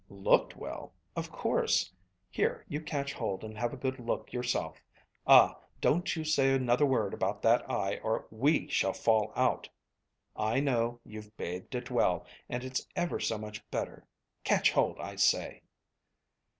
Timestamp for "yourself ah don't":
4.33-6.15